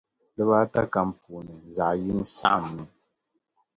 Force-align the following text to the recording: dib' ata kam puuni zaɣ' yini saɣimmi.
dib' 0.35 0.53
ata 0.61 0.81
kam 0.93 1.09
puuni 1.19 1.53
zaɣ' 1.75 1.95
yini 2.01 2.23
saɣimmi. 2.37 2.85